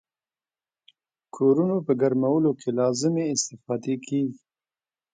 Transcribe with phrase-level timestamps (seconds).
[1.35, 4.39] کورونو په ګرمولو کې لازمې استفادې کیږي.